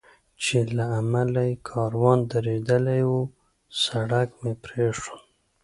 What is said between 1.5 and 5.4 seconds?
کاروان درېدلی و، سړک مې پرېښود.